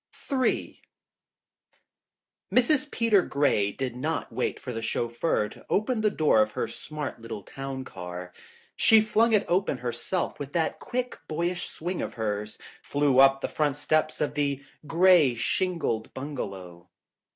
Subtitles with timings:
[0.31, 0.43] Ill
[2.55, 2.89] A/TRS.
[2.91, 6.53] PETER GRAY did not wait for the J Vl chauffeur to open the door of
[6.53, 8.33] her smart little town car.
[8.75, 13.41] She flung it open herself and with that quick, boyish swing of hers, flew up
[13.41, 16.89] the front steps of the gray, shingled bungalow.